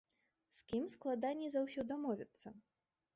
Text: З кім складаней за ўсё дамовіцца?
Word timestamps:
З 0.59 0.63
кім 0.69 0.87
складаней 0.93 1.49
за 1.57 1.61
ўсё 1.65 1.85
дамовіцца? 1.91 2.47